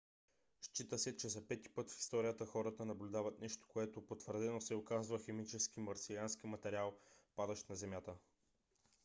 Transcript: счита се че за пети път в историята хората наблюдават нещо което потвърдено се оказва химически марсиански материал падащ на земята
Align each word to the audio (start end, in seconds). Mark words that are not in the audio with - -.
счита 0.61 0.97
се 0.99 1.11
че 1.17 1.29
за 1.29 1.47
пети 1.47 1.69
път 1.69 1.91
в 1.91 1.99
историята 1.99 2.45
хората 2.45 2.85
наблюдават 2.85 3.39
нещо 3.41 3.67
което 3.67 4.05
потвърдено 4.05 4.61
се 4.61 4.75
оказва 4.75 5.19
химически 5.19 5.79
марсиански 5.79 6.47
материал 6.47 6.97
падащ 7.35 7.69
на 7.69 7.75
земята 7.75 8.15